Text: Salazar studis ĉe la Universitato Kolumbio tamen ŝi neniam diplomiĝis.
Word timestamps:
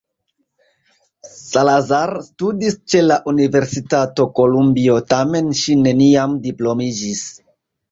Salazar 1.33 2.13
studis 2.29 2.79
ĉe 2.95 3.03
la 3.11 3.19
Universitato 3.33 4.27
Kolumbio 4.41 4.99
tamen 5.15 5.55
ŝi 5.63 5.79
neniam 5.85 6.37
diplomiĝis. 6.51 7.25